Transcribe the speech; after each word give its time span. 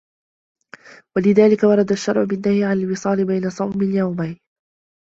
وَلِذَلِكَ 1.17 1.63
وَرَدَ 1.63 1.91
الشَّرْعُ 1.91 2.23
بِالنَّهْيِ 2.23 2.63
عَنْ 2.65 2.77
الْوِصَالِ 2.81 3.25
بَيْنَ 3.25 3.49
صَوْمِ 3.49 3.81
الْيَوْمَيْنِ 3.81 4.37